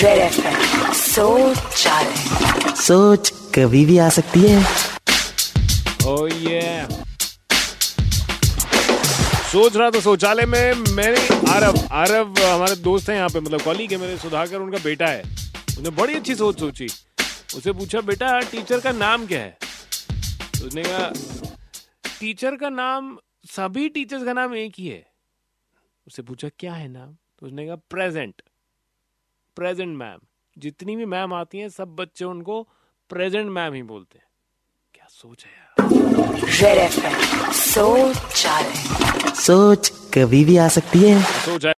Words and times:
सोच 0.00 1.58
सोच 2.76 3.30
कभी 3.54 3.84
भी 3.84 3.98
आ 3.98 4.08
सकती 4.08 4.40
है। 4.40 4.62
Oh 6.02 6.28
yeah. 6.44 6.92
सोच 9.50 9.76
रहा 9.76 9.90
था 9.90 10.00
शौचालय 10.00 10.46
में 10.46 10.74
मैंने 10.74 11.50
आरव 11.50 11.78
आरव 11.92 12.40
हमारे 12.42 12.76
दोस्त 12.76 13.08
हैं 13.08 13.16
यहाँ 13.16 13.28
पे 13.28 13.40
मतलब 13.40 13.62
कॉलीग 13.62 13.92
है 13.92 13.98
मेरे 13.98 14.16
सुधाकर 14.18 14.56
उनका 14.56 14.78
बेटा 14.84 15.06
है। 15.06 15.22
उसने 15.68 15.90
बड़ी 15.90 16.14
अच्छी 16.14 16.34
सोच 16.34 16.60
सोची। 16.60 16.88
उसे 17.56 17.72
पूछा 17.72 18.00
बेटा 18.00 18.40
टीचर 18.40 18.80
का 18.80 18.92
नाम 18.92 19.26
क्या 19.26 19.40
है? 19.40 19.58
तो 20.60 20.66
उसने 20.66 20.82
कहा 20.82 21.12
टीचर 22.20 22.56
का 22.56 22.68
नाम 22.68 23.16
सभी 23.46 23.88
टीचर्स 23.88 24.24
का 24.24 24.32
नाम 24.32 24.54
एक 24.54 24.72
ही 24.78 24.86
है। 24.88 25.06
उससे 26.06 26.22
पूछा 26.22 26.48
क्या 26.58 26.72
है 26.72 26.88
नाम? 26.88 27.12
तो 27.12 27.46
उसने 27.46 27.66
कहा 27.66 27.76
प्रेजेंट 27.90 28.42
प्रेजेंट 29.56 29.96
मैम। 29.96 30.18
जितनी 30.58 30.96
भी 30.96 31.04
मैम 31.04 31.34
आती 31.34 31.58
हैं 31.58 31.68
सब 31.68 31.88
बच्चे 31.88 32.24
उनको 32.24 32.68
प्रेजेंट 33.10 33.50
मैम 33.50 33.74
ही 33.74 33.82
बोलते 33.82 34.18
हैं। 34.18 34.26
क्या 34.94 35.06
सोच 35.10 35.44
है 35.44 35.50
यार? 35.50 35.70
सोच 37.52 38.16
सोच 39.36 39.88
कभी 40.14 40.44
भी 40.44 40.56
आ 40.56 40.68
सकती 40.68 40.98
है। 40.98 41.22
सोच 41.22 41.64
है। 41.64 41.68